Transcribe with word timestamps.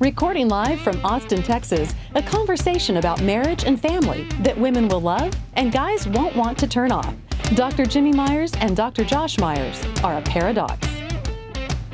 Recording 0.00 0.48
live 0.48 0.80
from 0.80 0.98
Austin, 1.04 1.42
Texas, 1.42 1.94
a 2.14 2.22
conversation 2.22 2.96
about 2.96 3.20
marriage 3.20 3.64
and 3.64 3.78
family 3.78 4.26
that 4.40 4.56
women 4.56 4.88
will 4.88 5.02
love 5.02 5.30
and 5.56 5.70
guys 5.70 6.08
won't 6.08 6.34
want 6.34 6.56
to 6.56 6.66
turn 6.66 6.90
off. 6.90 7.14
Dr. 7.54 7.84
Jimmy 7.84 8.10
Myers 8.10 8.50
and 8.60 8.74
Dr. 8.74 9.04
Josh 9.04 9.38
Myers 9.38 9.78
are 10.02 10.16
a 10.16 10.22
paradox. 10.22 10.88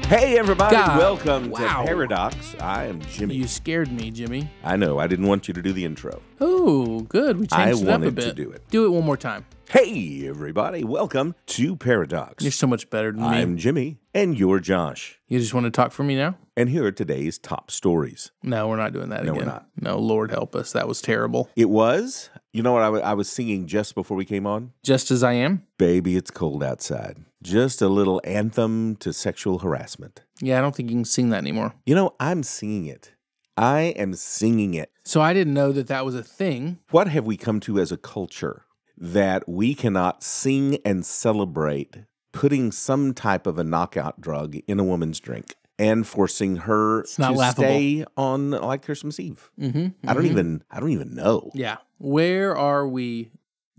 Hey, 0.06 0.38
everybody, 0.38 0.76
God, 0.76 0.98
welcome 0.98 1.50
wow. 1.50 1.82
to 1.82 1.90
Pairadocs. 1.90 2.62
I 2.62 2.84
am 2.84 3.00
Jimmy. 3.00 3.34
You 3.34 3.48
scared 3.48 3.90
me, 3.90 4.12
Jimmy. 4.12 4.52
I 4.62 4.76
know, 4.76 5.00
I 5.00 5.08
didn't 5.08 5.26
want 5.26 5.48
you 5.48 5.54
to 5.54 5.60
do 5.60 5.72
the 5.72 5.84
intro. 5.84 6.22
Oh, 6.40 7.00
good. 7.00 7.40
We 7.40 7.48
I 7.50 7.72
changed 7.72 7.82
it 7.82 7.88
up 7.88 8.02
a 8.02 8.04
wanted 8.04 8.20
to 8.20 8.32
do 8.34 8.52
it. 8.52 8.70
Do 8.70 8.86
it 8.86 8.90
one 8.90 9.04
more 9.04 9.16
time. 9.16 9.46
Hey, 9.68 10.26
everybody, 10.28 10.84
welcome 10.84 11.34
to 11.46 11.74
Pairadocs. 11.76 12.40
You're 12.42 12.52
so 12.52 12.66
much 12.68 12.88
better 12.88 13.10
than 13.10 13.20
me. 13.22 13.26
I'm 13.26 13.56
Jimmy, 13.56 13.98
and 14.14 14.38
you're 14.38 14.60
Josh. 14.60 15.18
You 15.28 15.40
just 15.40 15.52
want 15.54 15.64
to 15.64 15.70
talk 15.70 15.90
for 15.92 16.04
me 16.04 16.14
now? 16.14 16.36
And 16.56 16.68
here 16.68 16.84
are 16.86 16.92
today's 16.92 17.36
top 17.38 17.70
stories. 17.72 18.30
No, 18.44 18.68
we're 18.68 18.76
not 18.76 18.92
doing 18.92 19.08
that 19.08 19.24
No, 19.24 19.34
we're 19.34 19.44
not. 19.44 19.66
No, 19.80 19.98
Lord 19.98 20.30
help 20.30 20.54
us. 20.54 20.72
That 20.72 20.86
was 20.86 21.02
terrible. 21.02 21.50
It 21.56 21.68
was, 21.68 22.30
you 22.52 22.62
know 22.62 22.72
what 22.72 22.82
I 22.82 22.90
wa- 22.90 22.98
I 23.00 23.14
was 23.14 23.28
singing 23.28 23.66
just 23.66 23.94
before 23.96 24.16
we 24.16 24.24
came 24.24 24.46
on? 24.46 24.72
Just 24.84 25.10
as 25.10 25.24
I 25.24 25.32
am. 25.32 25.64
Baby, 25.78 26.16
it's 26.16 26.30
cold 26.30 26.62
outside. 26.62 27.18
Just 27.42 27.82
a 27.82 27.88
little 27.88 28.20
anthem 28.24 28.94
to 28.96 29.12
sexual 29.12 29.58
harassment. 29.58 30.22
Yeah, 30.40 30.58
I 30.58 30.60
don't 30.62 30.76
think 30.76 30.90
you 30.90 30.96
can 30.96 31.04
sing 31.04 31.30
that 31.30 31.38
anymore. 31.38 31.74
You 31.84 31.96
know, 31.96 32.14
I'm 32.20 32.42
singing 32.44 32.86
it. 32.86 33.12
I 33.58 33.94
am 33.96 34.14
singing 34.14 34.74
it. 34.74 34.90
So 35.04 35.20
I 35.22 35.32
didn't 35.32 35.54
know 35.54 35.72
that 35.72 35.86
that 35.88 36.04
was 36.04 36.14
a 36.14 36.22
thing. 36.22 36.78
What 36.90 37.08
have 37.08 37.24
we 37.26 37.36
come 37.36 37.58
to 37.60 37.78
as 37.80 37.90
a 37.90 37.96
culture 37.96 38.62
that 38.98 39.48
we 39.48 39.74
cannot 39.74 40.22
sing 40.22 40.78
and 40.84 41.04
celebrate 41.04 41.96
putting 42.32 42.70
some 42.72 43.14
type 43.14 43.46
of 43.46 43.58
a 43.58 43.64
knockout 43.64 44.20
drug 44.20 44.56
in 44.66 44.78
a 44.80 44.84
woman's 44.84 45.20
drink 45.20 45.54
and 45.78 46.06
forcing 46.06 46.56
her 46.56 47.02
to 47.02 47.30
laughable. 47.32 47.64
stay 47.64 48.04
on 48.16 48.50
like 48.52 48.84
Christmas 48.84 49.20
Eve? 49.20 49.50
Mm-hmm. 49.60 50.08
I 50.08 50.14
don't 50.14 50.26
even 50.26 50.62
I 50.70 50.80
don't 50.80 50.90
even 50.90 51.14
know. 51.14 51.50
Yeah. 51.54 51.76
Where 51.98 52.56
are 52.56 52.86
we, 52.86 53.30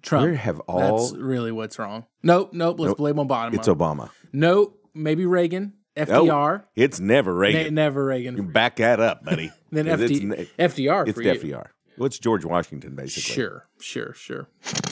Trump? 0.01 0.23
Where 0.25 0.35
have 0.35 0.59
all 0.61 1.07
That's 1.09 1.13
really 1.19 1.51
what's 1.51 1.77
wrong. 1.79 2.05
Nope, 2.23 2.53
nope. 2.53 2.79
Let's 2.79 2.89
Nope. 2.91 2.97
blame 2.97 3.15
Obama. 3.15 3.53
it's 3.53 3.67
Obama. 3.67 4.09
Nope. 4.33 4.79
Maybe 4.93 5.25
Reagan. 5.25 5.73
FDR. 5.95 6.63
It's 6.75 6.99
never 6.99 7.31
Ne- 7.33 7.39
Reagan. 7.39 7.73
never 7.73 8.05
Reagan. 8.05 8.37
you 8.37 8.43
back 8.43 8.75
that 8.75 8.99
up, 8.99 9.23
buddy. 9.25 9.51
then 9.71 9.85
FD- 9.85 10.01
it's, 10.11 10.19
ne- 10.21 10.85
FDR 10.87 11.07
it's 11.07 11.17
for 11.17 11.23
the 11.23 11.33
you. 11.33 11.39
FDR. 11.55 11.67
Well, 11.97 12.05
it's 12.05 12.19
George 12.19 12.45
Washington, 12.45 12.95
basically. 12.95 13.33
Sure, 13.33 13.67
sure, 13.79 14.13
sure. 14.13 14.47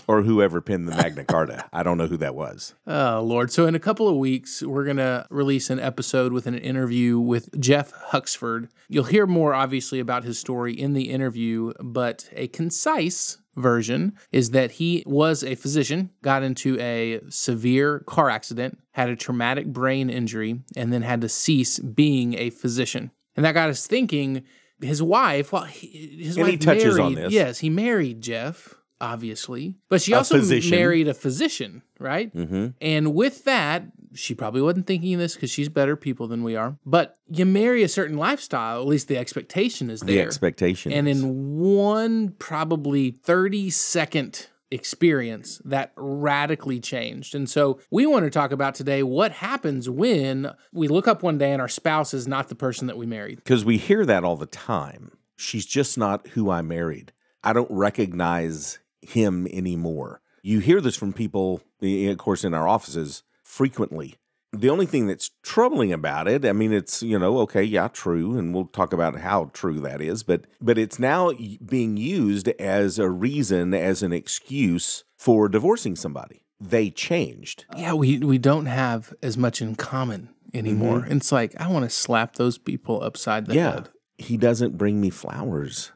Or 0.07 0.23
whoever 0.23 0.59
penned 0.59 0.87
the 0.87 0.95
Magna 0.95 1.23
Carta. 1.23 1.65
I 1.71 1.83
don't 1.83 1.99
know 1.99 2.07
who 2.07 2.17
that 2.17 2.33
was. 2.33 2.73
Oh, 2.87 3.21
Lord. 3.21 3.51
So, 3.51 3.67
in 3.67 3.75
a 3.75 3.79
couple 3.79 4.07
of 4.07 4.15
weeks, 4.17 4.63
we're 4.63 4.85
going 4.85 4.97
to 4.97 5.27
release 5.29 5.69
an 5.69 5.79
episode 5.79 6.33
with 6.33 6.47
an 6.47 6.57
interview 6.57 7.19
with 7.19 7.59
Jeff 7.59 7.91
Huxford. 7.91 8.69
You'll 8.89 9.03
hear 9.03 9.27
more, 9.27 9.53
obviously, 9.53 9.99
about 9.99 10.23
his 10.23 10.39
story 10.39 10.73
in 10.73 10.93
the 10.93 11.11
interview, 11.11 11.73
but 11.79 12.27
a 12.33 12.47
concise 12.47 13.37
version 13.55 14.17
is 14.31 14.49
that 14.51 14.71
he 14.71 15.03
was 15.05 15.43
a 15.43 15.55
physician, 15.55 16.09
got 16.23 16.43
into 16.43 16.77
a 16.79 17.21
severe 17.29 17.99
car 17.99 18.29
accident, 18.29 18.79
had 18.91 19.09
a 19.09 19.15
traumatic 19.15 19.67
brain 19.67 20.09
injury, 20.09 20.59
and 20.75 20.91
then 20.91 21.03
had 21.03 21.21
to 21.21 21.29
cease 21.29 21.79
being 21.79 22.33
a 22.33 22.49
physician. 22.49 23.11
And 23.35 23.45
that 23.45 23.53
got 23.53 23.69
us 23.69 23.85
thinking. 23.85 24.43
His 24.85 25.01
wife, 25.03 25.51
well, 25.51 25.63
he, 25.63 26.17
his 26.23 26.37
And 26.37 26.47
he 26.47 26.53
wife 26.53 26.59
touches 26.61 26.83
married, 26.97 27.01
on 27.01 27.13
this. 27.15 27.33
Yes, 27.33 27.59
he 27.59 27.69
married 27.69 28.21
Jeff, 28.21 28.73
obviously, 29.01 29.75
but 29.89 30.01
she 30.01 30.13
A 30.13 30.17
also 30.17 30.37
physician. 30.39 30.71
married 30.71 31.07
a 31.07 31.13
physician, 31.13 31.81
right? 31.99 32.31
hmm 32.31 32.67
And 32.81 33.13
with 33.13 33.43
that, 33.45 33.83
she 34.13 34.33
probably 34.33 34.61
wasn't 34.61 34.87
thinking 34.87 35.17
this 35.17 35.35
because 35.35 35.49
she's 35.49 35.67
better 35.69 35.95
people 35.97 36.27
than 36.27 36.43
we 36.43 36.55
are. 36.55 36.77
But 36.85 37.17
you 37.29 37.45
marry 37.45 37.83
a 37.83 37.89
certain 37.89 38.17
lifestyle, 38.17 38.79
at 38.81 38.87
least 38.87 39.07
the 39.09 39.17
expectation 39.17 39.89
is 39.89 39.99
there. 40.01 40.15
The 40.15 40.21
expectation. 40.21 40.91
and 40.93 41.07
is- 41.07 41.21
in 41.21 41.59
one 41.59 42.29
probably 42.39 43.11
30 43.11 43.69
second 43.69 44.47
experience 44.75 45.59
that 45.65 45.91
radically 45.95 46.79
changed. 46.79 47.33
And 47.33 47.49
so 47.49 47.79
we 47.89 48.05
want 48.05 48.25
to 48.25 48.29
talk 48.29 48.51
about 48.51 48.75
today 48.75 49.01
what 49.01 49.31
happens 49.31 49.89
when 49.89 50.51
we 50.71 50.87
look 50.87 51.07
up 51.07 51.23
one 51.23 51.37
day 51.37 51.51
and 51.51 51.61
our 51.61 51.67
spouse 51.67 52.13
is 52.13 52.27
not 52.27 52.49
the 52.49 52.55
person 52.55 52.87
that 52.87 52.97
we 52.97 53.05
married. 53.05 53.37
Because 53.37 53.65
we 53.65 53.77
hear 53.77 54.05
that 54.05 54.23
all 54.23 54.35
the 54.35 54.45
time. 54.45 55.11
She's 55.35 55.65
just 55.65 55.97
not 55.97 56.27
who 56.29 56.49
I 56.49 56.61
married. 56.61 57.11
I 57.43 57.53
don't 57.53 57.71
recognize 57.71 58.79
him 59.01 59.47
anymore. 59.51 60.21
You 60.43 60.59
hear 60.59 60.81
this 60.81 60.95
from 60.95 61.13
people, 61.13 61.61
eh, 61.81 62.09
of 62.09 62.17
course, 62.17 62.43
in 62.43 62.53
our 62.53 62.67
offices 62.67 63.23
frequently. 63.41 64.15
The 64.59 64.69
only 64.69 64.85
thing 64.85 65.07
that's 65.07 65.31
troubling 65.43 65.91
about 65.93 66.27
it, 66.27 66.45
I 66.45 66.53
mean, 66.53 66.71
it's, 66.73 67.01
you 67.03 67.17
know, 67.19 67.37
okay, 67.39 67.63
yeah, 67.63 67.87
true, 67.87 68.37
and 68.37 68.53
we'll 68.53 68.65
talk 68.67 68.93
about 68.93 69.19
how 69.19 69.51
true 69.53 69.79
that 69.81 70.01
is, 70.01 70.23
but 70.23 70.45
but 70.61 70.77
it's 70.77 70.99
now 70.99 71.31
being 71.65 71.97
used 71.97 72.47
as 72.59 72.97
a 72.99 73.09
reason, 73.09 73.73
as 73.73 74.01
an 74.03 74.13
excuse 74.13 75.03
for 75.17 75.47
divorcing 75.49 75.95
somebody. 75.95 76.41
They 76.59 76.89
changed. 76.89 77.65
Yeah, 77.75 77.93
we, 77.93 78.19
we 78.19 78.37
don't 78.37 78.65
have 78.67 79.13
as 79.21 79.37
much 79.37 79.61
in 79.61 79.75
common 79.75 80.29
anymore. 80.53 81.05
It's 81.09 81.31
like, 81.31 81.53
I 81.59 81.67
want 81.67 81.83
to 81.83 81.89
slap 81.89 82.35
those 82.35 82.57
people 82.57 83.03
upside 83.03 83.45
the 83.47 83.53
Mm-hmm. 83.53 83.57
yeah. 83.59 83.71
head. 83.73 83.89
He 84.17 84.37
doesn't 84.37 84.77
bring 84.77 85.01
me 85.01 85.09
flowers 85.09 85.91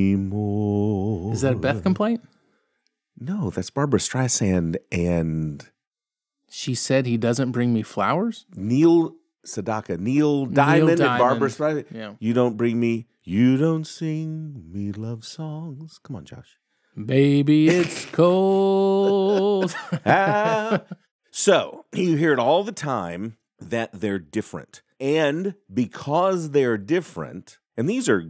anymore. 0.00 1.32
Is 1.32 1.42
that 1.42 1.52
a 1.52 1.56
Beth 1.56 1.82
complaint? 1.82 2.22
No, 3.18 3.50
that's 3.50 3.70
Barbara 3.70 4.00
Streisand 4.00 4.76
and 4.90 5.68
She 6.52 6.74
said 6.74 7.06
he 7.06 7.16
doesn't 7.16 7.52
bring 7.52 7.72
me 7.72 7.82
flowers. 7.82 8.44
Neil 8.56 9.14
Sedaka. 9.46 9.98
Neil 9.98 10.46
Diamond, 10.46 11.00
and 11.00 11.18
Barbara. 11.18 11.48
Streisand. 11.48 11.86
Yeah. 11.94 12.14
You 12.18 12.34
don't 12.34 12.56
bring 12.56 12.78
me, 12.78 13.06
you 13.22 13.56
don't 13.56 13.86
sing 13.86 14.64
me 14.70 14.92
love 14.92 15.24
songs. 15.24 15.98
Come 16.02 16.16
on, 16.16 16.24
Josh. 16.24 16.58
Baby, 17.02 17.68
it's 17.68 18.04
cold. 18.12 19.74
Ah. 20.06 20.82
so 21.30 21.84
you 21.92 22.16
hear 22.16 22.32
it 22.32 22.38
all 22.38 22.64
the 22.64 22.72
time 22.72 23.36
that 23.60 23.90
they're 23.92 24.18
different. 24.18 24.82
And 24.98 25.54
because 25.72 26.50
they're 26.50 26.76
different, 26.76 27.58
and 27.76 27.88
these 27.88 28.08
are 28.08 28.28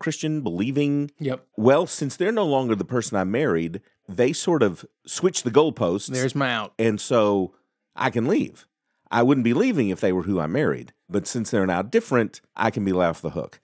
Christian 0.00 0.40
believing 0.40 1.10
yep. 1.18 1.46
Well, 1.56 1.86
since 1.86 2.16
they're 2.16 2.32
no 2.32 2.46
longer 2.46 2.74
the 2.74 2.84
person 2.84 3.16
I 3.18 3.24
married, 3.24 3.80
they 4.08 4.32
sort 4.32 4.62
of 4.62 4.84
switch 5.06 5.42
the 5.42 5.50
goalposts. 5.50 6.06
There's 6.08 6.34
my 6.34 6.52
out. 6.52 6.72
and 6.78 7.00
so 7.00 7.52
I 7.98 8.10
can 8.10 8.26
leave. 8.26 8.66
I 9.10 9.22
wouldn't 9.22 9.44
be 9.44 9.54
leaving 9.54 9.88
if 9.88 10.00
they 10.00 10.12
were 10.12 10.22
who 10.22 10.40
I 10.40 10.46
married, 10.46 10.92
but 11.08 11.26
since 11.26 11.50
they're 11.50 11.66
now 11.66 11.82
different, 11.82 12.40
I 12.56 12.70
can 12.70 12.84
be 12.84 12.92
let 12.92 13.10
off 13.10 13.22
the 13.22 13.30
hook. 13.30 13.60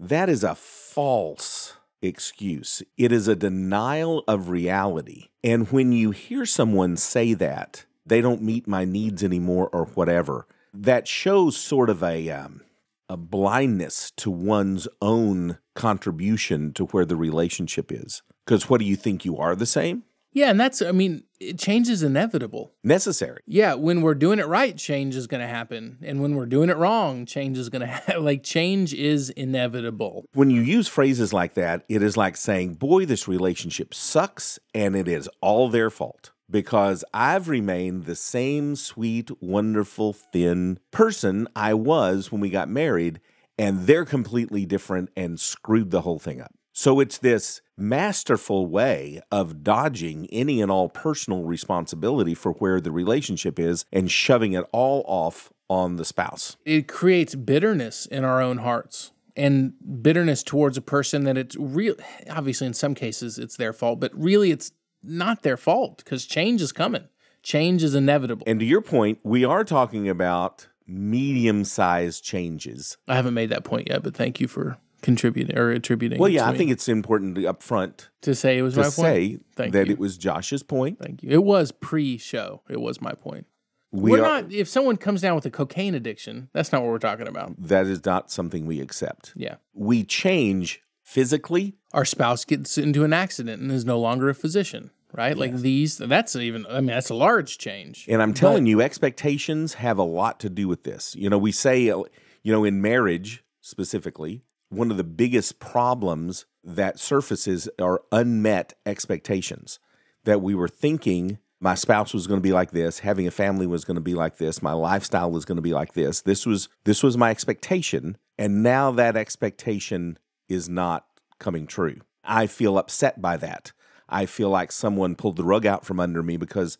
That 0.00 0.28
is 0.28 0.42
a 0.44 0.54
false 0.54 1.74
excuse. 2.02 2.82
It 2.96 3.12
is 3.12 3.28
a 3.28 3.36
denial 3.36 4.24
of 4.26 4.48
reality. 4.48 5.28
And 5.44 5.70
when 5.70 5.92
you 5.92 6.10
hear 6.10 6.46
someone 6.46 6.96
say 6.96 7.34
that, 7.34 7.84
they 8.04 8.20
don't 8.20 8.42
meet 8.42 8.66
my 8.66 8.84
needs 8.84 9.22
anymore 9.22 9.68
or 9.72 9.86
whatever, 9.86 10.46
that 10.72 11.08
shows 11.08 11.56
sort 11.56 11.90
of 11.90 12.02
a 12.02 12.30
um, 12.30 12.62
a 13.08 13.16
blindness 13.16 14.10
to 14.12 14.30
one's 14.30 14.88
own 15.00 15.58
contribution 15.74 16.72
to 16.72 16.86
where 16.86 17.04
the 17.04 17.16
relationship 17.16 17.92
is. 17.92 18.22
Because 18.44 18.68
what 18.68 18.80
do 18.80 18.84
you 18.84 18.96
think 18.96 19.24
you 19.24 19.36
are 19.38 19.56
the 19.56 19.66
same? 19.66 20.04
Yeah, 20.36 20.50
and 20.50 20.60
that's 20.60 20.82
I 20.82 20.92
mean, 20.92 21.22
change 21.56 21.88
is 21.88 22.02
inevitable. 22.02 22.74
Necessary. 22.84 23.40
Yeah, 23.46 23.72
when 23.72 24.02
we're 24.02 24.14
doing 24.14 24.38
it 24.38 24.46
right, 24.46 24.76
change 24.76 25.16
is 25.16 25.26
going 25.26 25.40
to 25.40 25.46
happen, 25.46 25.96
and 26.02 26.20
when 26.20 26.34
we're 26.34 26.44
doing 26.44 26.68
it 26.68 26.76
wrong, 26.76 27.24
change 27.24 27.56
is 27.56 27.70
going 27.70 27.80
to 27.86 27.86
ha- 27.86 28.18
like 28.18 28.42
change 28.42 28.92
is 28.92 29.30
inevitable. 29.30 30.26
When 30.34 30.50
you 30.50 30.60
use 30.60 30.88
phrases 30.88 31.32
like 31.32 31.54
that, 31.54 31.86
it 31.88 32.02
is 32.02 32.18
like 32.18 32.36
saying, 32.36 32.74
Boy, 32.74 33.06
this 33.06 33.26
relationship 33.26 33.94
sucks, 33.94 34.58
and 34.74 34.94
it 34.94 35.08
is 35.08 35.26
all 35.40 35.70
their 35.70 35.88
fault. 35.88 36.32
Because 36.50 37.02
I've 37.14 37.48
remained 37.48 38.04
the 38.04 38.14
same 38.14 38.76
sweet, 38.76 39.30
wonderful, 39.42 40.12
thin 40.12 40.78
person 40.90 41.48
I 41.56 41.72
was 41.72 42.30
when 42.30 42.42
we 42.42 42.50
got 42.50 42.68
married, 42.68 43.22
and 43.56 43.86
they're 43.86 44.04
completely 44.04 44.66
different 44.66 45.08
and 45.16 45.40
screwed 45.40 45.90
the 45.90 46.02
whole 46.02 46.18
thing 46.18 46.42
up. 46.42 46.52
So 46.78 47.00
it's 47.00 47.16
this 47.16 47.62
masterful 47.78 48.66
way 48.66 49.22
of 49.32 49.64
dodging 49.64 50.26
any 50.30 50.60
and 50.60 50.70
all 50.70 50.90
personal 50.90 51.42
responsibility 51.42 52.34
for 52.34 52.52
where 52.52 52.82
the 52.82 52.90
relationship 52.90 53.58
is 53.58 53.86
and 53.90 54.10
shoving 54.10 54.52
it 54.52 54.66
all 54.72 55.02
off 55.06 55.50
on 55.70 55.96
the 55.96 56.04
spouse. 56.04 56.58
It 56.66 56.86
creates 56.86 57.34
bitterness 57.34 58.04
in 58.04 58.24
our 58.24 58.42
own 58.42 58.58
hearts. 58.58 59.12
and 59.34 59.72
bitterness 60.02 60.42
towards 60.42 60.76
a 60.76 60.82
person 60.82 61.24
that 61.24 61.38
it's 61.38 61.56
real 61.56 61.94
obviously 62.30 62.66
in 62.66 62.74
some 62.74 62.94
cases 62.94 63.38
it's 63.38 63.56
their 63.56 63.72
fault 63.72 64.00
but 64.00 64.10
really 64.14 64.50
it's 64.50 64.72
not 65.02 65.42
their 65.42 65.58
fault 65.58 65.98
because 65.98 66.24
change 66.24 66.62
is 66.62 66.72
coming 66.72 67.06
change 67.42 67.82
is 67.82 67.94
inevitable 67.94 68.44
And 68.46 68.60
to 68.60 68.66
your 68.66 68.80
point, 68.82 69.18
we 69.22 69.44
are 69.44 69.62
talking 69.62 70.08
about 70.08 70.68
medium 70.86 71.64
sized 71.64 72.22
changes. 72.24 72.96
i 73.08 73.14
haven't 73.14 73.34
made 73.34 73.50
that 73.50 73.64
point 73.64 73.88
yet 73.88 74.02
but 74.02 74.14
thank 74.14 74.40
you 74.40 74.48
for 74.48 74.78
contributing 75.06 75.56
or 75.56 75.70
attributing 75.70 76.18
Well, 76.20 76.28
yeah, 76.28 76.46
I 76.48 76.52
me. 76.52 76.58
think 76.58 76.70
it's 76.70 76.88
important 76.88 77.44
up 77.52 77.62
front 77.62 78.08
to 78.22 78.34
say 78.34 78.58
it 78.58 78.62
was 78.62 78.74
to 78.74 78.80
my 78.80 78.84
point 78.86 78.94
say 78.94 79.38
Thank 79.56 79.72
that 79.74 79.86
you. 79.86 79.92
it 79.94 79.98
was 79.98 80.18
Josh's 80.18 80.62
point. 80.62 80.98
thank 80.98 81.22
you 81.22 81.30
it 81.30 81.44
was 81.44 81.72
pre-show 81.72 82.62
it 82.68 82.80
was 82.80 83.00
my 83.00 83.12
point 83.12 83.46
We 83.92 84.10
We 84.12 84.18
are 84.18 84.22
not 84.22 84.52
if 84.52 84.68
someone 84.68 84.96
comes 84.96 85.20
down 85.22 85.34
with 85.36 85.46
a 85.46 85.50
cocaine 85.60 85.94
addiction 85.94 86.48
that's 86.52 86.70
not 86.72 86.82
what 86.82 86.90
we're 86.90 86.98
talking 87.10 87.28
about 87.28 87.54
that 87.74 87.86
is 87.86 88.04
not 88.04 88.30
something 88.30 88.66
we 88.66 88.80
accept. 88.80 89.32
yeah 89.36 89.56
We 89.72 90.04
change 90.04 90.82
physically. 91.02 91.66
our 91.92 92.04
spouse 92.04 92.44
gets 92.44 92.76
into 92.76 93.04
an 93.04 93.12
accident 93.12 93.62
and 93.62 93.70
is 93.72 93.84
no 93.84 93.98
longer 94.00 94.28
a 94.28 94.34
physician 94.34 94.90
right 95.12 95.36
like 95.38 95.54
these 95.70 95.98
that's 95.98 96.34
even 96.36 96.66
i 96.68 96.74
mean 96.80 96.86
that's 96.96 97.10
a 97.10 97.14
large 97.14 97.58
change 97.58 98.06
And 98.08 98.20
I'm 98.20 98.34
telling 98.34 98.66
you, 98.66 98.80
expectations 98.82 99.74
have 99.74 99.98
a 99.98 100.08
lot 100.20 100.40
to 100.40 100.48
do 100.50 100.66
with 100.68 100.82
this. 100.82 101.14
You 101.22 101.30
know, 101.30 101.38
we 101.38 101.52
say, 101.52 101.80
you 101.84 102.52
know, 102.54 102.64
in 102.64 102.82
marriage 102.82 103.44
specifically, 103.60 104.42
one 104.68 104.90
of 104.90 104.96
the 104.96 105.04
biggest 105.04 105.58
problems 105.60 106.46
that 106.64 106.98
surfaces 106.98 107.68
are 107.80 108.02
unmet 108.12 108.74
expectations. 108.84 109.78
That 110.24 110.42
we 110.42 110.54
were 110.54 110.68
thinking 110.68 111.38
my 111.60 111.74
spouse 111.74 112.12
was 112.12 112.26
going 112.26 112.38
to 112.38 112.42
be 112.42 112.52
like 112.52 112.72
this, 112.72 112.98
having 113.00 113.26
a 113.26 113.30
family 113.30 113.66
was 113.66 113.84
going 113.84 113.94
to 113.94 114.00
be 114.00 114.14
like 114.14 114.36
this, 114.36 114.62
my 114.62 114.72
lifestyle 114.72 115.30
was 115.30 115.44
going 115.44 115.56
to 115.56 115.62
be 115.62 115.72
like 115.72 115.94
this. 115.94 116.20
This 116.20 116.44
was 116.44 116.68
this 116.84 117.02
was 117.02 117.16
my 117.16 117.30
expectation, 117.30 118.18
and 118.36 118.62
now 118.62 118.90
that 118.90 119.16
expectation 119.16 120.18
is 120.48 120.68
not 120.68 121.06
coming 121.38 121.66
true. 121.66 122.00
I 122.24 122.46
feel 122.46 122.76
upset 122.76 123.22
by 123.22 123.36
that. 123.38 123.72
I 124.08 124.26
feel 124.26 124.50
like 124.50 124.70
someone 124.70 125.16
pulled 125.16 125.36
the 125.36 125.44
rug 125.44 125.66
out 125.66 125.84
from 125.84 126.00
under 126.00 126.22
me 126.22 126.36
because 126.36 126.78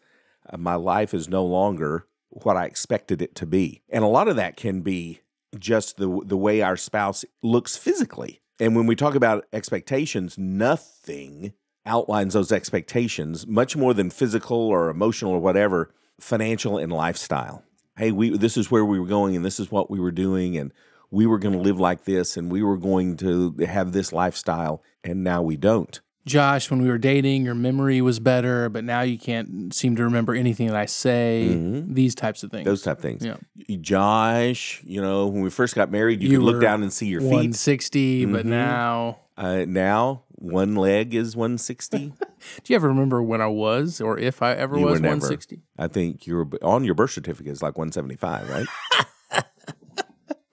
uh, 0.48 0.56
my 0.56 0.74
life 0.74 1.14
is 1.14 1.28
no 1.28 1.44
longer 1.44 2.06
what 2.28 2.56
I 2.56 2.66
expected 2.66 3.22
it 3.22 3.34
to 3.36 3.46
be. 3.46 3.82
And 3.88 4.04
a 4.04 4.08
lot 4.08 4.28
of 4.28 4.36
that 4.36 4.56
can 4.56 4.82
be 4.82 5.20
just 5.60 5.96
the 5.96 6.20
the 6.24 6.36
way 6.36 6.62
our 6.62 6.76
spouse 6.76 7.24
looks 7.42 7.76
physically. 7.76 8.40
And 8.58 8.74
when 8.74 8.86
we 8.86 8.96
talk 8.96 9.14
about 9.14 9.44
expectations, 9.52 10.38
nothing 10.38 11.52
outlines 11.84 12.34
those 12.34 12.50
expectations 12.50 13.46
much 13.46 13.76
more 13.76 13.94
than 13.94 14.10
physical 14.10 14.56
or 14.56 14.88
emotional 14.88 15.32
or 15.32 15.40
whatever, 15.40 15.94
financial 16.18 16.78
and 16.78 16.92
lifestyle. 16.92 17.62
Hey, 17.96 18.12
we 18.12 18.36
this 18.36 18.56
is 18.56 18.70
where 18.70 18.84
we 18.84 18.98
were 18.98 19.06
going 19.06 19.36
and 19.36 19.44
this 19.44 19.60
is 19.60 19.70
what 19.70 19.90
we 19.90 20.00
were 20.00 20.10
doing 20.10 20.56
and 20.56 20.72
we 21.10 21.26
were 21.26 21.38
going 21.38 21.54
to 21.54 21.60
live 21.60 21.78
like 21.78 22.04
this 22.04 22.36
and 22.36 22.50
we 22.50 22.62
were 22.62 22.76
going 22.76 23.16
to 23.18 23.54
have 23.66 23.92
this 23.92 24.12
lifestyle 24.12 24.82
and 25.04 25.22
now 25.22 25.42
we 25.42 25.56
don't. 25.56 26.00
Josh, 26.26 26.70
when 26.72 26.82
we 26.82 26.88
were 26.88 26.98
dating, 26.98 27.44
your 27.44 27.54
memory 27.54 28.00
was 28.00 28.18
better, 28.18 28.68
but 28.68 28.82
now 28.82 29.02
you 29.02 29.16
can't 29.16 29.72
seem 29.72 29.94
to 29.94 30.02
remember 30.02 30.34
anything 30.34 30.66
that 30.66 30.76
I 30.76 30.86
say. 30.86 31.54
These 31.86 32.16
types 32.16 32.42
of 32.42 32.50
things. 32.50 32.64
Those 32.64 32.82
type 32.82 32.96
of 32.98 33.02
things. 33.02 33.24
Yeah. 33.24 33.36
Josh, 33.80 34.82
you 34.84 35.00
know, 35.00 35.28
when 35.28 35.42
we 35.42 35.50
first 35.50 35.76
got 35.76 35.88
married, 35.90 36.20
you, 36.20 36.28
You 36.30 36.38
could 36.38 36.44
look 36.44 36.60
down 36.60 36.82
and 36.82 36.92
see 36.92 37.06
your 37.06 37.20
feet. 37.20 37.30
160, 37.30 38.24
but 38.26 38.44
Mhm. 38.44 38.48
now. 38.48 39.18
Uh, 39.36 39.64
now 39.68 40.24
one 40.30 40.74
leg 40.74 41.14
is 41.14 41.36
160. 41.36 42.12
Do 42.18 42.72
you 42.72 42.74
ever 42.76 42.88
remember 42.88 43.22
when 43.22 43.40
I 43.40 43.46
was, 43.46 44.00
or 44.00 44.18
if 44.18 44.42
I 44.42 44.52
ever 44.54 44.76
You 44.78 44.84
were 44.84 44.92
was 44.92 45.00
never. 45.00 45.12
160? 45.14 45.62
I 45.78 45.86
think 45.86 46.26
you're 46.26 46.48
on 46.60 46.82
your 46.84 46.94
birth 46.94 47.12
certificate 47.12 47.52
is 47.52 47.62
like 47.62 47.78
175, 47.78 48.48
right? 48.50 48.66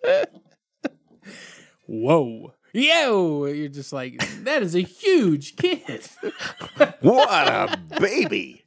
Whoa. 1.88 2.54
Yo, 2.74 3.46
you're 3.46 3.68
just 3.70 3.94
like, 3.94 4.18
that 4.44 4.64
is 4.64 4.76
a 4.76 4.82
huge 4.82 5.56
kid. 5.56 6.08
what 7.02 7.30
a 7.48 7.80
baby! 8.00 8.66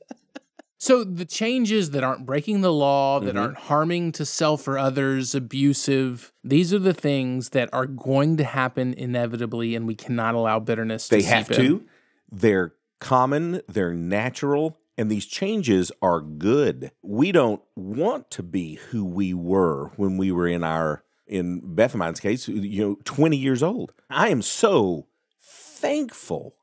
So 0.78 1.02
the 1.02 1.24
changes 1.24 1.90
that 1.90 2.04
aren't 2.04 2.24
breaking 2.24 2.60
the 2.60 2.72
law, 2.72 3.18
Mm-hmm. 3.18 3.26
that 3.26 3.36
aren't 3.36 3.56
harming 3.58 4.12
to 4.12 4.24
self 4.24 4.68
or 4.68 4.78
others, 4.78 5.34
abusive, 5.34 6.32
these 6.44 6.72
are 6.72 6.78
the 6.78 6.94
things 6.94 7.48
that 7.50 7.68
are 7.72 7.86
going 7.86 8.36
to 8.36 8.44
happen 8.44 8.94
inevitably, 8.94 9.74
and 9.74 9.86
we 9.86 9.94
cannot 9.96 10.34
allow 10.36 10.60
bitterness 10.60 11.08
to 11.08 11.16
They 11.16 11.22
have 11.22 11.50
in. 11.50 11.56
to. 11.56 11.84
They're 12.30 12.74
common. 13.00 13.62
They're 13.68 13.94
natural. 13.94 14.78
And 14.98 15.10
these 15.10 15.26
changes 15.26 15.92
are 16.00 16.20
good. 16.20 16.90
We 17.02 17.32
don't 17.32 17.60
want 17.74 18.30
to 18.32 18.42
be 18.42 18.76
who 18.76 19.04
we 19.04 19.34
were 19.34 19.88
when 19.96 20.16
we 20.16 20.30
were 20.32 20.48
in 20.48 20.62
our, 20.64 21.02
in 21.26 21.60
Beth 21.74 21.92
and 21.92 21.98
mine's 21.98 22.20
case, 22.20 22.48
you 22.48 22.82
know, 22.82 22.98
20 23.04 23.36
years 23.36 23.62
old. 23.62 23.92
I 24.08 24.28
am 24.28 24.42
so 24.42 25.06
thankful 25.40 26.54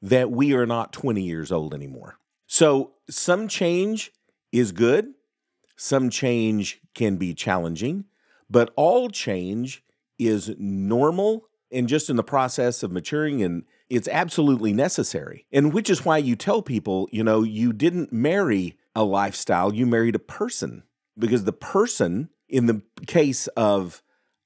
that 0.00 0.30
we 0.30 0.54
are 0.54 0.66
not 0.66 0.92
20 0.92 1.22
years 1.22 1.50
old 1.50 1.74
anymore. 1.74 2.18
So 2.46 2.92
some 3.10 3.48
change 3.48 4.12
is 4.52 4.72
good, 4.72 5.14
some 5.76 6.10
change 6.10 6.80
can 6.94 7.16
be 7.16 7.34
challenging, 7.34 8.04
but 8.48 8.72
all 8.76 9.10
change 9.10 9.82
is 10.18 10.54
normal 10.58 11.44
and 11.70 11.88
just 11.88 12.08
in 12.08 12.16
the 12.16 12.22
process 12.22 12.82
of 12.82 12.90
maturing 12.90 13.42
and 13.42 13.64
it's 13.90 14.08
absolutely 14.08 14.72
necessary. 14.72 15.46
And 15.52 15.72
which 15.72 15.88
is 15.88 16.04
why 16.04 16.18
you 16.18 16.36
tell 16.36 16.62
people, 16.62 17.08
you 17.10 17.24
know, 17.24 17.42
you 17.42 17.72
didn't 17.72 18.12
marry 18.12 18.76
a 18.94 19.02
lifestyle, 19.02 19.74
you 19.74 19.86
married 19.86 20.14
a 20.14 20.20
person 20.20 20.82
because 21.18 21.44
the 21.44 21.52
person 21.52 22.28
in 22.48 22.66
the 22.66 22.82
case 23.06 23.46
of 23.48 24.02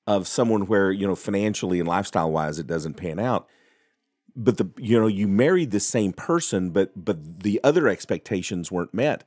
of 0.07 0.27
someone 0.27 0.67
where, 0.67 0.91
you 0.91 1.07
know, 1.07 1.15
financially 1.15 1.79
and 1.79 1.89
lifestyle 1.89 2.31
wise 2.31 2.59
it 2.59 2.67
doesn't 2.67 2.95
pan 2.95 3.21
out, 3.21 3.47
but 4.35 4.59
the 4.59 4.69
you 4.79 4.99
know 4.99 5.07
you 5.07 5.29
married 5.29 5.71
the 5.71 5.81
same 5.81 6.13
person 6.13 6.71
but 6.71 6.93
but 6.97 7.43
the 7.43 7.61
other 7.63 7.89
expectations 7.89 8.71
weren't 8.71 8.95
met. 8.95 9.25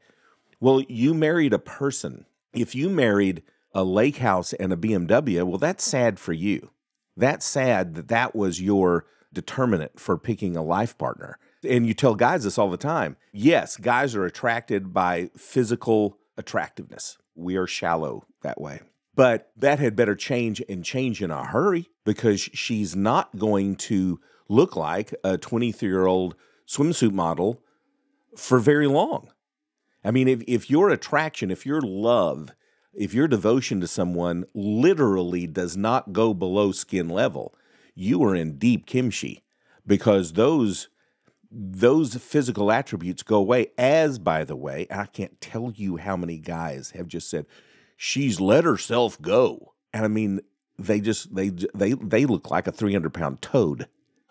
Well 0.60 0.82
you 0.82 1.14
married 1.14 1.54
a 1.54 1.60
person. 1.60 2.26
If 2.54 2.76
you 2.76 2.90
married 2.90 3.44
a 3.74 3.84
lake 3.84 4.18
house 4.18 4.54
and 4.54 4.72
a 4.72 4.78
bmw 4.78 5.44
well 5.44 5.58
that's 5.58 5.84
sad 5.84 6.20
for 6.20 6.34
you. 6.34 6.72
That's 7.18 7.46
sad 7.46 7.94
that 7.96 8.08
that 8.10 8.36
was 8.36 8.62
your 8.62 9.06
determinant 9.32 10.00
for 10.00 10.18
picking 10.18 10.56
a 10.56 10.64
life 10.64 10.98
partner. 10.98 11.38
And 11.68 11.88
you 11.88 11.94
tell 11.94 12.16
guys 12.16 12.44
this 12.44 12.58
all 12.58 12.70
the 12.70 12.78
time. 12.78 13.18
Yes 13.32 13.78
guys 13.78 14.16
are 14.16 14.26
attracted 14.26 14.94
by 14.94 15.30
physical 15.36 16.18
attractiveness 16.38 17.18
we 17.36 17.56
are 17.56 17.68
shallow 17.68 18.26
that 18.42 18.60
way 18.60 18.82
but 19.16 19.52
that 19.56 19.80
had 19.80 19.96
better 19.96 20.16
change 20.16 20.62
and 20.68 20.84
change 20.84 21.22
in 21.22 21.32
a 21.32 21.46
hurry 21.46 21.90
because 22.04 22.42
she's 22.42 22.96
not 22.96 23.38
going 23.38 23.76
to 23.76 24.20
look 24.50 24.76
like 24.76 25.14
a 25.24 25.38
23 25.38 25.88
year 25.88 26.06
old 26.06 26.36
swimsuit 26.68 27.14
model 27.14 27.62
for 28.36 28.60
very 28.60 28.88
long. 28.88 29.30
I 30.04 30.12
mean, 30.12 30.28
if, 30.28 30.44
if 30.48 30.70
your 30.70 30.90
attraction, 30.90 31.50
if 31.50 31.66
your 31.66 31.82
love, 31.82 32.52
if 32.94 33.14
your 33.14 33.28
devotion 33.28 33.82
to 33.82 33.88
someone 33.88 34.46
literally 34.54 35.48
does 35.48 35.76
not 35.76 36.14
go 36.14 36.34
below 36.34 36.72
skin 36.72 37.10
level, 37.10 37.56
you 37.96 38.24
are 38.24 38.36
in 38.36 38.58
deep 38.58 38.86
kimchi 38.86 39.44
because 39.88 40.34
those 40.34 40.90
those 41.58 42.16
physical 42.16 42.70
attributes 42.70 43.24
go 43.24 43.38
away 43.38 43.68
as 43.78 44.20
by 44.20 44.44
the 44.44 44.56
way 44.58 44.86
i 44.92 45.06
can't 45.06 45.40
tell 45.40 45.72
you 45.74 45.96
how 45.96 46.18
many 46.18 46.38
guys 46.38 46.92
have 46.92 47.08
just 47.08 47.30
said 47.30 47.46
she's 47.96 48.42
let 48.42 48.66
herself 48.66 49.22
go 49.22 49.74
and 49.94 50.04
i 50.04 50.08
mean 50.10 50.42
they 50.78 51.00
just 51.00 51.34
they 51.34 51.48
they 51.74 51.94
they 51.94 52.26
look 52.26 52.52
like 52.52 52.68
a 52.68 52.72
300 52.74 53.14
pound 53.14 53.42
toad 53.42 53.88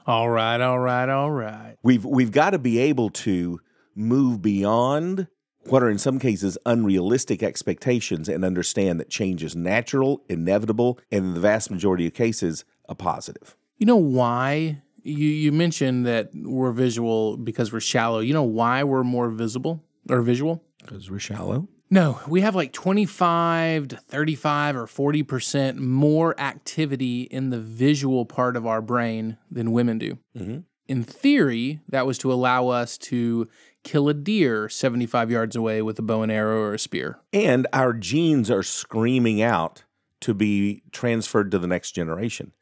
All 0.07 0.29
right, 0.29 0.61
all 0.61 0.79
right, 0.79 1.09
all 1.09 1.31
right. 1.31 1.77
we've 1.83 2.05
we've 2.05 2.31
got 2.31 2.51
to 2.51 2.59
be 2.59 2.79
able 2.79 3.09
to 3.11 3.59
move 3.95 4.43
beyond 4.43 5.27
what 5.67 5.83
are 5.83 5.89
in 5.89 5.97
some 5.97 6.19
cases 6.19 6.59
unrealistic 6.67 7.43
expectations 7.43 8.29
and 8.29 8.45
understand 8.45 9.01
that 9.01 9.09
change 9.09 9.43
is 9.43 9.57
natural 9.57 10.23
inevitable 10.29 10.99
and 11.11 11.25
in 11.25 11.33
the 11.35 11.41
vast 11.41 11.71
majority 11.71 12.07
of 12.07 12.13
cases 12.13 12.67
a 12.87 12.95
positive 12.95 13.57
You 13.79 13.87
know 13.87 13.97
why? 13.97 14.83
You 15.05 15.29
you 15.29 15.53
mentioned 15.53 16.07
that 16.07 16.31
we're 16.35 16.73
visual 16.73 17.37
because 17.37 17.73
we're 17.73 17.81
shallow. 17.81 18.21
You 18.21 18.33
know 18.35 18.43
why 18.43 18.83
we're 18.85 19.05
more 19.05 19.29
visible 19.31 19.83
or 20.11 20.21
visual? 20.23 20.63
because 20.83 21.11
we're 21.11 21.19
shallow 21.19 21.67
No, 21.91 22.21
we 22.29 22.43
have 22.43 22.55
like 22.55 22.73
25 22.75 23.89
to 23.89 23.97
35 23.97 24.77
or 24.77 24.87
40% 24.87 25.77
more 25.79 26.39
activity 26.39 27.23
in 27.23 27.49
the 27.51 27.59
visual 27.61 28.27
part 28.27 28.57
of 28.57 28.67
our 28.67 28.83
brain 28.83 29.39
than 29.51 29.73
women 29.73 29.99
do. 29.99 30.19
Mhm. 30.37 30.65
In 30.89 31.03
theory, 31.05 31.81
that 31.89 32.07
was 32.07 32.19
to 32.19 32.31
allow 32.31 32.69
us 32.69 32.99
to 32.99 33.49
kill 33.83 34.11
a 34.11 34.15
deer 34.15 34.69
75 34.69 35.31
yards 35.31 35.57
away 35.57 35.81
with 35.81 35.99
a 35.99 36.03
bow 36.03 36.21
and 36.23 36.31
arrow 36.31 36.61
or 36.61 36.75
a 36.75 36.79
spear. 36.79 37.19
and 37.33 37.67
our 37.73 37.93
genes 37.95 38.51
are 38.51 38.63
screaming 38.63 39.41
out 39.41 39.85
to 40.21 40.35
be 40.35 40.83
transferred 40.93 41.51
to 41.51 41.59
the 41.59 41.67
next 41.67 41.93
generation 41.93 42.53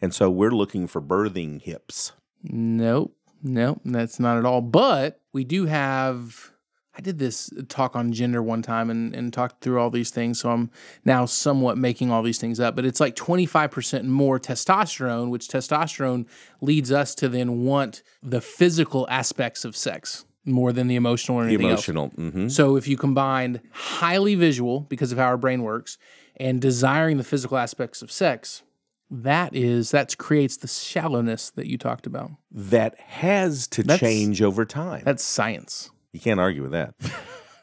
and 0.00 0.14
so 0.14 0.30
we're 0.30 0.50
looking 0.50 0.86
for 0.86 1.00
birthing 1.00 1.60
hips 1.62 2.12
Nope, 2.42 3.14
nope, 3.42 3.80
that's 3.84 4.18
not 4.18 4.38
at 4.38 4.46
all. 4.46 4.62
But 4.62 5.20
we 5.32 5.44
do 5.44 5.66
have 5.66 6.52
I 6.96 7.02
did 7.02 7.18
this 7.18 7.50
talk 7.68 7.94
on 7.94 8.12
gender 8.12 8.42
one 8.42 8.62
time 8.62 8.90
and, 8.90 9.14
and 9.14 9.32
talked 9.32 9.62
through 9.62 9.78
all 9.78 9.90
these 9.90 10.10
things. 10.10 10.40
So 10.40 10.50
I'm 10.50 10.70
now 11.04 11.24
somewhat 11.24 11.78
making 11.78 12.10
all 12.10 12.22
these 12.22 12.38
things 12.38 12.58
up. 12.58 12.74
But 12.74 12.84
it's 12.84 12.98
like 13.00 13.14
25% 13.14 14.04
more 14.04 14.40
testosterone, 14.40 15.30
which 15.30 15.48
testosterone 15.48 16.26
leads 16.60 16.90
us 16.90 17.14
to 17.16 17.28
then 17.28 17.64
want 17.64 18.02
the 18.22 18.40
physical 18.40 19.06
aspects 19.08 19.64
of 19.64 19.76
sex 19.76 20.24
more 20.44 20.72
than 20.72 20.88
the 20.88 20.96
emotional 20.96 21.38
or 21.38 21.44
anything 21.44 21.66
Emotional. 21.66 22.04
else. 22.04 22.14
hmm 22.14 22.48
So 22.48 22.76
if 22.76 22.88
you 22.88 22.96
combine 22.96 23.60
highly 23.70 24.34
visual 24.34 24.80
because 24.80 25.12
of 25.12 25.18
how 25.18 25.26
our 25.26 25.36
brain 25.36 25.62
works 25.62 25.96
and 26.36 26.60
desiring 26.60 27.18
the 27.18 27.24
physical 27.24 27.56
aspects 27.56 28.02
of 28.02 28.10
sex, 28.10 28.62
that 29.10 29.54
is 29.54 29.90
that 29.90 30.16
creates 30.18 30.56
the 30.58 30.68
shallowness 30.68 31.50
that 31.50 31.66
you 31.66 31.76
talked 31.78 32.06
about. 32.06 32.30
That 32.50 32.98
has 33.00 33.66
to 33.68 33.82
That's- 33.82 34.00
change 34.00 34.40
over 34.42 34.64
time. 34.64 35.02
That's 35.04 35.24
science. 35.24 35.90
You 36.12 36.20
can't 36.20 36.40
argue 36.40 36.62
with 36.62 36.72
that. 36.72 36.94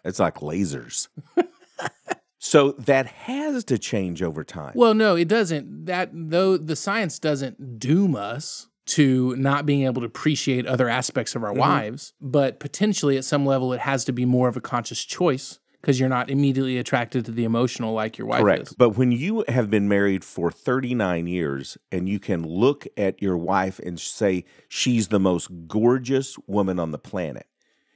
it's 0.05 0.19
like 0.19 0.35
lasers. 0.35 1.07
so 2.39 2.71
that 2.73 3.05
has 3.07 3.63
to 3.65 3.77
change 3.77 4.21
over 4.23 4.43
time. 4.43 4.71
Well, 4.75 4.93
no, 4.93 5.15
it 5.15 5.27
doesn't. 5.27 5.85
That 5.85 6.09
though 6.13 6.57
the 6.57 6.75
science 6.75 7.19
doesn't 7.19 7.79
doom 7.79 8.15
us 8.15 8.67
to 8.87 9.35
not 9.35 9.65
being 9.65 9.83
able 9.83 10.01
to 10.01 10.05
appreciate 10.07 10.65
other 10.65 10.87
aspects 10.87 11.35
of 11.35 11.43
our 11.43 11.49
Mm-hmm. 11.51 11.59
wives, 11.59 12.13
but 12.21 12.59
potentially 12.59 13.17
at 13.17 13.25
some 13.25 13.45
level 13.45 13.73
it 13.73 13.81
has 13.81 14.05
to 14.05 14.13
be 14.13 14.23
more 14.25 14.47
of 14.47 14.55
a 14.55 14.61
conscious 14.61 15.03
choice 15.03 15.59
because 15.87 16.01
you're 16.01 16.09
not 16.09 16.29
immediately 16.29 16.77
attracted 16.77 17.23
to 17.23 17.31
the 17.31 17.45
emotional 17.45 17.93
like 17.93 18.17
your 18.17 18.27
wife 18.27 18.41
Correct. 18.41 18.63
is. 18.63 18.73
But 18.73 18.97
when 18.97 19.13
you 19.13 19.45
have 19.47 19.69
been 19.69 19.87
married 19.87 20.25
for 20.25 20.51
39 20.51 21.27
years 21.27 21.77
and 21.93 22.09
you 22.09 22.19
can 22.19 22.45
look 22.45 22.85
at 22.97 23.21
your 23.21 23.37
wife 23.37 23.79
and 23.79 23.97
say 23.97 24.43
she's 24.67 25.07
the 25.07 25.19
most 25.19 25.49
gorgeous 25.69 26.37
woman 26.45 26.77
on 26.77 26.91
the 26.91 26.97
planet, 26.97 27.47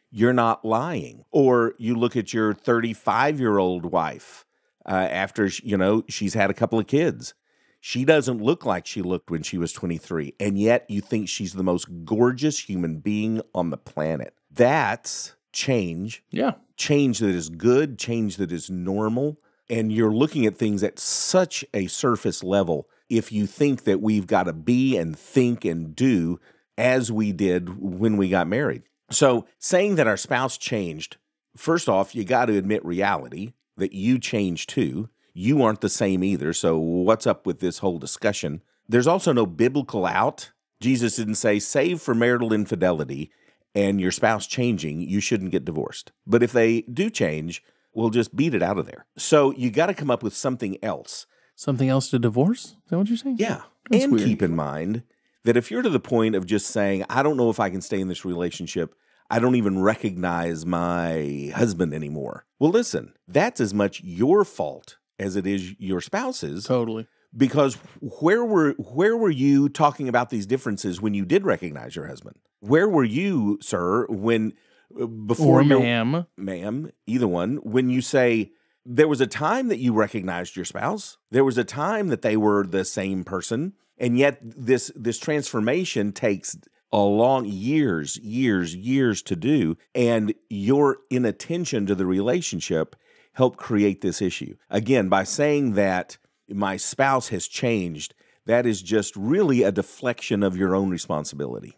you're 0.09 0.31
not 0.31 0.63
lying. 0.63 1.25
Or 1.31 1.73
you 1.79 1.95
look 1.95 2.15
at 2.15 2.33
your 2.33 2.53
35 2.53 3.41
year 3.41 3.57
old 3.57 3.83
wife 3.83 4.45
uh, 4.85 5.09
after, 5.11 5.49
you 5.61 5.75
know, 5.75 6.05
she's 6.07 6.33
had 6.33 6.49
a 6.49 6.53
couple 6.53 6.79
of 6.79 6.87
kids. 6.87 7.33
She 7.81 8.05
doesn't 8.05 8.41
look 8.41 8.65
like 8.65 8.87
she 8.87 9.01
looked 9.01 9.29
when 9.29 9.43
she 9.43 9.57
was 9.57 9.73
23, 9.73 10.35
and 10.39 10.57
yet 10.57 10.85
you 10.87 11.01
think 11.01 11.27
she's 11.27 11.53
the 11.53 11.63
most 11.63 12.05
gorgeous 12.05 12.59
human 12.59 12.99
being 12.99 13.41
on 13.53 13.69
the 13.69 13.77
planet. 13.77 14.33
That's 14.49 15.33
change 15.51 16.23
Yeah. 16.31 16.53
Change 16.81 17.19
that 17.19 17.29
is 17.29 17.49
good, 17.49 17.97
change 17.97 18.37
that 18.37 18.51
is 18.51 18.69
normal. 18.69 19.37
And 19.69 19.91
you're 19.91 20.11
looking 20.11 20.45
at 20.45 20.57
things 20.57 20.83
at 20.83 20.99
such 20.99 21.63
a 21.73 21.87
surface 21.87 22.43
level 22.43 22.89
if 23.09 23.31
you 23.31 23.45
think 23.45 23.83
that 23.83 24.01
we've 24.01 24.27
got 24.27 24.43
to 24.43 24.53
be 24.53 24.97
and 24.97 25.17
think 25.17 25.63
and 25.63 25.95
do 25.95 26.39
as 26.77 27.11
we 27.11 27.31
did 27.31 27.79
when 27.79 28.17
we 28.17 28.27
got 28.27 28.47
married. 28.47 28.83
So, 29.11 29.45
saying 29.59 29.95
that 29.95 30.07
our 30.07 30.17
spouse 30.17 30.57
changed, 30.57 31.17
first 31.55 31.87
off, 31.87 32.15
you 32.15 32.23
got 32.23 32.45
to 32.45 32.57
admit 32.57 32.83
reality 32.83 33.53
that 33.77 33.93
you 33.93 34.17
changed 34.19 34.69
too. 34.69 35.09
You 35.33 35.61
aren't 35.61 35.81
the 35.81 35.89
same 35.89 36.23
either. 36.23 36.53
So, 36.53 36.77
what's 36.77 37.27
up 37.27 37.45
with 37.45 37.59
this 37.59 37.79
whole 37.79 37.99
discussion? 37.99 38.61
There's 38.87 39.07
also 39.07 39.31
no 39.33 39.45
biblical 39.45 40.05
out. 40.05 40.51
Jesus 40.79 41.17
didn't 41.17 41.35
say, 41.35 41.59
save 41.59 42.01
for 42.01 42.15
marital 42.15 42.51
infidelity 42.51 43.31
and 43.73 44.01
your 44.01 44.11
spouse 44.11 44.47
changing, 44.47 45.01
you 45.01 45.19
shouldn't 45.19 45.51
get 45.51 45.65
divorced. 45.65 46.11
But 46.25 46.43
if 46.43 46.51
they 46.51 46.81
do 46.81 47.09
change, 47.09 47.63
we'll 47.93 48.09
just 48.09 48.35
beat 48.35 48.53
it 48.53 48.63
out 48.63 48.77
of 48.77 48.85
there. 48.85 49.05
So 49.17 49.51
you 49.51 49.71
got 49.71 49.87
to 49.87 49.93
come 49.93 50.11
up 50.11 50.23
with 50.23 50.35
something 50.35 50.77
else. 50.83 51.25
Something 51.55 51.89
else 51.89 52.09
to 52.09 52.19
divorce? 52.19 52.65
Is 52.65 52.75
that 52.89 52.97
what 52.97 53.07
you're 53.07 53.17
saying? 53.17 53.37
Yeah. 53.39 53.61
That's 53.89 54.03
and 54.03 54.13
weird. 54.13 54.25
keep 54.25 54.41
in 54.41 54.55
mind 54.55 55.03
that 55.43 55.57
if 55.57 55.69
you're 55.71 55.81
to 55.81 55.89
the 55.89 55.99
point 55.99 56.35
of 56.35 56.45
just 56.45 56.67
saying, 56.67 57.05
I 57.09 57.23
don't 57.23 57.37
know 57.37 57.49
if 57.49 57.59
I 57.59 57.69
can 57.69 57.81
stay 57.81 57.99
in 57.99 58.07
this 58.07 58.25
relationship, 58.25 58.95
I 59.29 59.39
don't 59.39 59.55
even 59.55 59.79
recognize 59.81 60.65
my 60.65 61.51
husband 61.55 61.93
anymore. 61.93 62.45
Well, 62.59 62.71
listen, 62.71 63.13
that's 63.27 63.61
as 63.61 63.73
much 63.73 64.01
your 64.03 64.43
fault 64.43 64.97
as 65.19 65.35
it 65.35 65.47
is 65.47 65.79
your 65.79 66.01
spouse's 66.01 66.65
Totally. 66.65 67.07
because 67.35 67.75
where 68.01 68.43
were 68.43 68.73
where 68.73 69.15
were 69.15 69.29
you 69.29 69.69
talking 69.69 70.09
about 70.09 70.31
these 70.31 70.45
differences 70.45 70.99
when 70.99 71.13
you 71.13 71.25
did 71.25 71.45
recognize 71.45 71.95
your 71.95 72.07
husband? 72.07 72.37
Where 72.61 72.87
were 72.87 73.03
you, 73.03 73.59
sir, 73.61 74.05
when 74.07 74.53
uh, 74.99 75.05
before 75.05 75.61
Or 75.61 75.63
ma'am. 75.63 76.25
ma'am, 76.37 76.91
either 77.05 77.27
one, 77.27 77.57
when 77.57 77.89
you 77.89 78.01
say 78.01 78.51
there 78.85 79.07
was 79.07 79.21
a 79.21 79.27
time 79.27 79.67
that 79.67 79.79
you 79.79 79.93
recognized 79.93 80.55
your 80.55 80.65
spouse, 80.65 81.17
there 81.29 81.43
was 81.43 81.57
a 81.57 81.63
time 81.63 82.07
that 82.07 82.21
they 82.21 82.37
were 82.37 82.65
the 82.65 82.85
same 82.85 83.23
person, 83.23 83.73
and 83.97 84.17
yet 84.17 84.39
this 84.41 84.91
this 84.95 85.19
transformation 85.19 86.11
takes 86.11 86.57
a 86.91 86.99
long 86.99 87.45
years, 87.45 88.17
years, 88.17 88.75
years 88.75 89.21
to 89.23 89.35
do, 89.35 89.77
and 89.95 90.33
your 90.49 90.97
inattention 91.09 91.85
to 91.85 91.95
the 91.95 92.05
relationship 92.05 92.95
helped 93.33 93.57
create 93.57 94.01
this 94.01 94.21
issue. 94.21 94.55
Again, 94.69 95.07
by 95.07 95.23
saying 95.23 95.73
that 95.73 96.17
my 96.49 96.75
spouse 96.75 97.29
has 97.29 97.47
changed, 97.47 98.13
that 98.45 98.65
is 98.65 98.81
just 98.81 99.15
really 99.15 99.63
a 99.63 99.71
deflection 99.71 100.43
of 100.43 100.57
your 100.57 100.75
own 100.75 100.89
responsibility. 100.89 101.77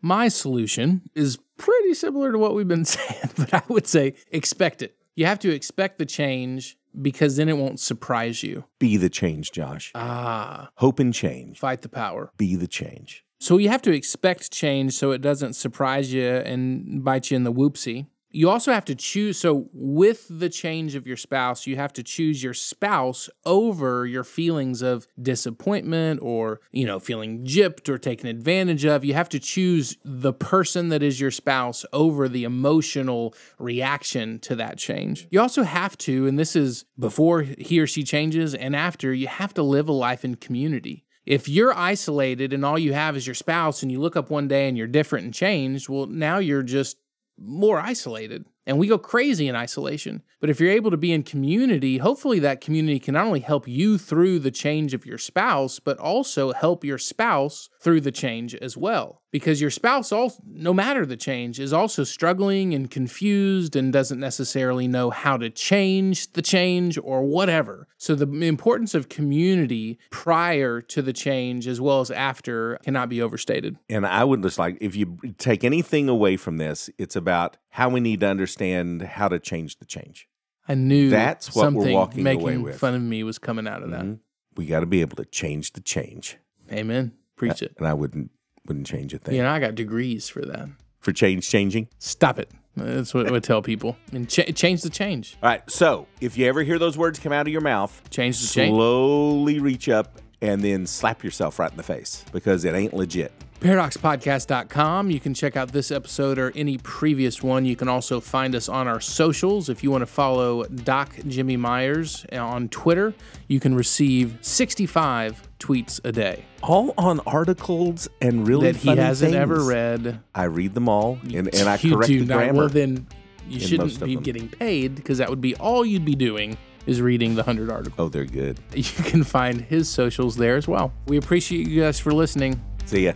My 0.00 0.28
solution 0.28 1.02
is 1.14 1.38
pretty 1.56 1.94
similar 1.94 2.32
to 2.32 2.38
what 2.38 2.54
we've 2.54 2.68
been 2.68 2.84
saying, 2.96 3.30
but 3.36 3.52
I 3.52 3.62
would 3.68 3.86
say 3.86 4.14
expect 4.30 4.82
it. 4.82 4.96
You 5.16 5.26
have 5.26 5.38
to 5.40 5.50
expect 5.52 5.98
the 5.98 6.06
change 6.06 6.76
because 7.00 7.36
then 7.36 7.48
it 7.48 7.56
won't 7.56 7.80
surprise 7.80 8.42
you. 8.42 8.64
Be 8.78 8.96
the 8.96 9.08
change, 9.10 9.50
Josh. 9.52 9.90
Ah, 9.94 10.70
Hope 10.76 10.98
and 11.00 11.12
change. 11.12 11.58
fight 11.58 11.82
the 11.82 11.88
power. 11.88 12.30
Be 12.36 12.54
the 12.56 12.68
change. 12.68 13.24
So 13.40 13.58
you 13.58 13.68
have 13.68 13.82
to 13.82 13.92
expect 13.92 14.50
change 14.50 14.94
so 14.94 15.10
it 15.12 15.20
doesn't 15.20 15.54
surprise 15.54 16.12
you 16.12 16.24
and 16.28 17.04
bite 17.04 17.30
you 17.30 17.36
in 17.36 17.44
the 17.44 17.52
whoopsie. 17.52 18.06
You 18.30 18.50
also 18.50 18.72
have 18.72 18.84
to 18.86 18.94
choose. 18.94 19.38
So, 19.38 19.68
with 19.72 20.26
the 20.28 20.48
change 20.48 20.94
of 20.94 21.06
your 21.06 21.16
spouse, 21.16 21.66
you 21.66 21.76
have 21.76 21.92
to 21.94 22.02
choose 22.02 22.42
your 22.42 22.54
spouse 22.54 23.30
over 23.46 24.06
your 24.06 24.24
feelings 24.24 24.82
of 24.82 25.06
disappointment 25.20 26.20
or, 26.22 26.60
you 26.70 26.84
know, 26.84 26.98
feeling 26.98 27.44
gypped 27.44 27.88
or 27.88 27.96
taken 27.96 28.28
advantage 28.28 28.84
of. 28.84 29.04
You 29.04 29.14
have 29.14 29.30
to 29.30 29.38
choose 29.38 29.96
the 30.04 30.32
person 30.32 30.90
that 30.90 31.02
is 31.02 31.20
your 31.20 31.30
spouse 31.30 31.86
over 31.92 32.28
the 32.28 32.44
emotional 32.44 33.34
reaction 33.58 34.38
to 34.40 34.54
that 34.56 34.76
change. 34.76 35.26
You 35.30 35.40
also 35.40 35.62
have 35.62 35.96
to, 35.98 36.26
and 36.26 36.38
this 36.38 36.54
is 36.54 36.84
before 36.98 37.42
he 37.42 37.80
or 37.80 37.86
she 37.86 38.02
changes 38.02 38.54
and 38.54 38.76
after, 38.76 39.12
you 39.14 39.26
have 39.26 39.54
to 39.54 39.62
live 39.62 39.88
a 39.88 39.92
life 39.92 40.24
in 40.24 40.34
community. 40.34 41.04
If 41.24 41.48
you're 41.48 41.76
isolated 41.76 42.52
and 42.52 42.64
all 42.64 42.78
you 42.78 42.94
have 42.94 43.16
is 43.16 43.26
your 43.26 43.34
spouse 43.34 43.82
and 43.82 43.92
you 43.92 44.00
look 44.00 44.16
up 44.16 44.30
one 44.30 44.48
day 44.48 44.66
and 44.66 44.78
you're 44.78 44.86
different 44.86 45.26
and 45.26 45.34
changed, 45.34 45.88
well, 45.88 46.06
now 46.06 46.38
you're 46.38 46.62
just 46.62 46.96
more 47.40 47.78
isolated. 47.78 48.44
And 48.66 48.78
we 48.78 48.86
go 48.86 48.98
crazy 48.98 49.48
in 49.48 49.56
isolation. 49.56 50.22
But 50.40 50.50
if 50.50 50.60
you're 50.60 50.70
able 50.70 50.90
to 50.90 50.96
be 50.96 51.12
in 51.12 51.22
community, 51.22 51.98
hopefully 51.98 52.38
that 52.40 52.60
community 52.60 52.98
can 52.98 53.14
not 53.14 53.26
only 53.26 53.40
help 53.40 53.66
you 53.66 53.96
through 53.96 54.40
the 54.40 54.50
change 54.50 54.92
of 54.92 55.06
your 55.06 55.16
spouse, 55.16 55.78
but 55.78 55.98
also 55.98 56.52
help 56.52 56.84
your 56.84 56.98
spouse 56.98 57.70
through 57.80 58.02
the 58.02 58.12
change 58.12 58.54
as 58.54 58.76
well. 58.76 59.22
Because 59.30 59.60
your 59.60 59.70
spouse, 59.70 60.10
also, 60.10 60.34
no 60.46 60.72
matter 60.72 61.04
the 61.04 61.16
change, 61.16 61.60
is 61.60 61.72
also 61.72 62.02
struggling 62.02 62.72
and 62.72 62.90
confused 62.90 63.76
and 63.76 63.92
doesn't 63.92 64.18
necessarily 64.18 64.88
know 64.88 65.10
how 65.10 65.36
to 65.36 65.50
change 65.50 66.32
the 66.32 66.40
change 66.40 66.98
or 67.02 67.22
whatever. 67.22 67.88
So 67.98 68.14
the 68.14 68.26
importance 68.46 68.94
of 68.94 69.10
community 69.10 69.98
prior 70.10 70.80
to 70.80 71.02
the 71.02 71.12
change 71.12 71.68
as 71.68 71.78
well 71.78 72.00
as 72.00 72.10
after 72.10 72.78
cannot 72.82 73.10
be 73.10 73.20
overstated. 73.20 73.76
And 73.90 74.06
I 74.06 74.24
would 74.24 74.42
just 74.42 74.58
like, 74.58 74.78
if 74.80 74.96
you 74.96 75.18
take 75.36 75.62
anything 75.62 76.08
away 76.08 76.38
from 76.38 76.56
this, 76.56 76.88
it's 76.96 77.14
about 77.16 77.58
how 77.68 77.90
we 77.90 78.00
need 78.00 78.20
to 78.20 78.26
understand 78.28 79.02
how 79.02 79.28
to 79.28 79.38
change 79.38 79.78
the 79.78 79.84
change. 79.84 80.26
I 80.66 80.74
knew 80.74 81.10
That's 81.10 81.54
what 81.54 81.64
we're 81.72 81.80
something 81.82 81.94
walking 81.94 82.22
making 82.22 82.42
away 82.42 82.56
with. 82.56 82.78
fun 82.78 82.94
of 82.94 83.02
me 83.02 83.22
was 83.24 83.38
coming 83.38 83.68
out 83.68 83.82
of 83.82 83.90
that. 83.90 84.04
Mhm. 84.04 84.20
We 84.56 84.64
got 84.66 84.80
to 84.80 84.86
be 84.86 85.02
able 85.02 85.16
to 85.16 85.24
change 85.26 85.72
the 85.74 85.80
change. 85.80 86.38
Amen. 86.72 87.12
Preach 87.36 87.62
it. 87.62 87.74
And 87.78 87.86
I 87.86 87.94
wouldn't 87.94 88.30
wouldn't 88.68 88.86
change 88.86 89.14
a 89.14 89.18
thing. 89.18 89.34
You 89.34 89.42
know, 89.42 89.50
I 89.50 89.58
got 89.58 89.74
degrees 89.74 90.28
for 90.28 90.42
that. 90.44 90.68
For 91.00 91.12
change 91.12 91.48
changing. 91.48 91.88
Stop 91.98 92.38
it. 92.38 92.50
That's 92.76 93.12
what 93.12 93.26
I 93.26 93.32
would 93.32 93.42
tell 93.42 93.60
people. 93.62 93.96
And 94.12 94.28
ch- 94.28 94.54
change 94.54 94.82
the 94.82 94.90
change. 94.90 95.36
All 95.42 95.48
right. 95.48 95.68
So 95.68 96.06
if 96.20 96.38
you 96.38 96.46
ever 96.46 96.62
hear 96.62 96.78
those 96.78 96.96
words 96.96 97.18
come 97.18 97.32
out 97.32 97.46
of 97.46 97.52
your 97.52 97.60
mouth, 97.60 98.00
Change 98.10 98.40
the 98.40 98.46
change. 98.46 98.72
slowly 98.74 99.58
reach 99.58 99.88
up 99.88 100.20
and 100.40 100.62
then 100.62 100.86
slap 100.86 101.24
yourself 101.24 101.58
right 101.58 101.70
in 101.70 101.76
the 101.76 101.82
face 101.82 102.24
because 102.30 102.64
it 102.64 102.74
ain't 102.74 102.94
legit. 102.94 103.32
ParadoxPodcast.com. 103.60 105.10
You 105.10 105.20
can 105.20 105.34
check 105.34 105.56
out 105.56 105.72
this 105.72 105.90
episode 105.90 106.38
or 106.38 106.52
any 106.54 106.78
previous 106.78 107.42
one. 107.42 107.64
You 107.64 107.76
can 107.76 107.88
also 107.88 108.20
find 108.20 108.54
us 108.54 108.68
on 108.68 108.86
our 108.86 109.00
socials. 109.00 109.68
If 109.68 109.82
you 109.82 109.90
want 109.90 110.02
to 110.02 110.06
follow 110.06 110.64
Doc 110.64 111.14
Jimmy 111.26 111.56
Myers 111.56 112.24
uh, 112.32 112.36
on 112.38 112.68
Twitter, 112.68 113.14
you 113.48 113.60
can 113.60 113.74
receive 113.74 114.38
65 114.42 115.42
tweets 115.58 116.00
a 116.04 116.12
day 116.12 116.44
All 116.62 116.94
on 116.96 117.18
articles 117.26 118.08
and 118.20 118.46
really 118.46 118.70
that 118.70 118.76
he 118.76 118.94
hasn't 118.94 119.34
ever 119.34 119.62
read. 119.64 120.20
I 120.34 120.44
read 120.44 120.74
them 120.74 120.88
all 120.88 121.18
and, 121.24 121.52
and 121.54 121.68
I 121.68 121.76
you 121.82 121.94
correct 121.96 122.08
do 122.08 122.20
the 122.20 122.26
not. 122.26 122.36
grammar. 122.36 122.58
Well, 122.58 122.68
then 122.68 123.06
you 123.48 123.58
shouldn't 123.60 123.98
be 124.04 124.14
them. 124.14 124.22
getting 124.22 124.48
paid 124.48 124.94
because 124.94 125.18
that 125.18 125.28
would 125.28 125.40
be 125.40 125.56
all 125.56 125.84
you'd 125.84 126.04
be 126.04 126.14
doing 126.14 126.56
is 126.86 127.00
reading 127.02 127.34
the 127.34 127.42
100 127.42 127.70
articles. 127.70 127.94
oh, 127.98 128.08
they're 128.08 128.24
good. 128.24 128.58
You 128.74 128.82
can 129.04 129.24
find 129.24 129.60
his 129.60 129.88
socials 129.88 130.36
there 130.36 130.56
as 130.56 130.68
well. 130.68 130.92
We 131.06 131.16
appreciate 131.16 131.66
you 131.66 131.82
guys 131.82 131.98
for 131.98 132.12
listening. 132.12 132.60
See 132.86 133.04
ya. 133.06 133.12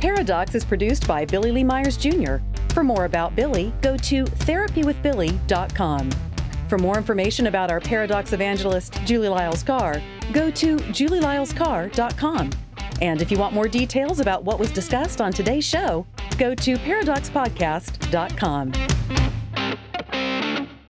Pairadocs 0.00 0.54
is 0.54 0.64
produced 0.64 1.06
by 1.08 1.24
Billy 1.24 1.50
Lee 1.52 1.64
Myers 1.64 1.96
Jr. 1.96 2.36
For 2.70 2.84
more 2.84 3.06
about 3.06 3.34
Billy, 3.34 3.72
go 3.80 3.96
to 3.96 4.24
therapywithbilly.com. 4.24 6.10
For 6.68 6.78
more 6.78 6.96
information 6.98 7.46
about 7.46 7.70
our 7.70 7.80
Pairadocs 7.80 8.32
evangelist, 8.32 8.92
Julie 9.04 9.28
Lyles 9.28 9.62
Carr, 9.62 10.02
go 10.32 10.50
to 10.50 10.76
julielylescarr.com. 10.76 12.50
And 13.00 13.22
if 13.22 13.30
you 13.30 13.38
want 13.38 13.54
more 13.54 13.68
details 13.68 14.20
about 14.20 14.44
what 14.44 14.58
was 14.58 14.70
discussed 14.70 15.20
on 15.20 15.32
today's 15.32 15.64
show, 15.64 16.06
go 16.38 16.54
to 16.54 16.76
paradoxpodcast.com. 16.76 18.72